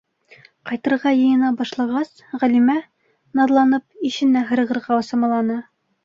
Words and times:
Ҡайтырға 0.67 1.11
йыйына 1.17 1.49
башлағас, 1.57 2.09
Ғәлимә, 2.43 2.75
наҙланып, 3.41 3.85
ишенә 4.09 4.43
һырығырға 4.53 4.99
самаланы: 5.11 5.59